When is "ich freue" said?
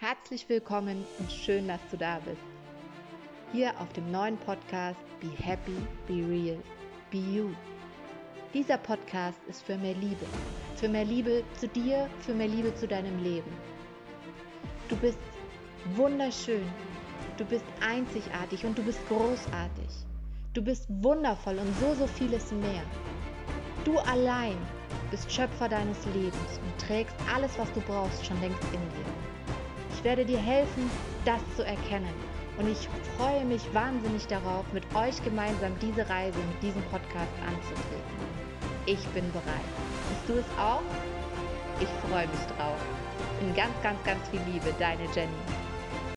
32.70-33.44, 41.80-42.28